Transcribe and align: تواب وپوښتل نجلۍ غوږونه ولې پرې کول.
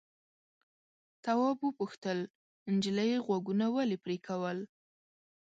تواب 1.23 1.57
وپوښتل 1.63 2.19
نجلۍ 2.73 3.11
غوږونه 3.25 3.65
ولې 3.75 3.97
پرې 4.03 4.17
کول. 4.27 4.57